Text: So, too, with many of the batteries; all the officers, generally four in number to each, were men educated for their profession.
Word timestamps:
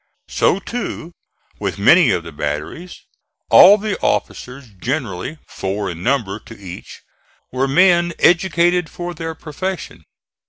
So, 0.29 0.57
too, 0.59 1.11
with 1.59 1.77
many 1.77 2.09
of 2.09 2.23
the 2.23 2.31
batteries; 2.31 3.05
all 3.51 3.77
the 3.77 3.99
officers, 4.01 4.65
generally 4.79 5.37
four 5.45 5.91
in 5.91 6.01
number 6.01 6.39
to 6.39 6.57
each, 6.59 7.03
were 7.51 7.67
men 7.67 8.11
educated 8.19 8.89
for 8.89 9.13
their 9.13 9.35
profession. 9.35 10.05